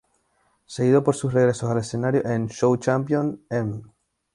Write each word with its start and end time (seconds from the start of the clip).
Seguido 0.65 1.03
por 1.03 1.15
sus 1.15 1.31
regresos 1.31 1.69
al 1.69 1.77
escenario 1.77 2.25
en 2.25 2.49
"Show 2.49 2.77
Champion", 2.77 3.39
"M! 3.51 3.83